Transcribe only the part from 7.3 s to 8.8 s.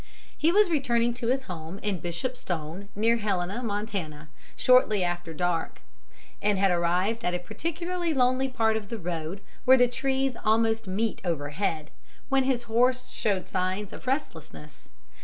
a particularly lonely part